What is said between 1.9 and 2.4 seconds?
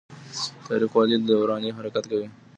کوي؟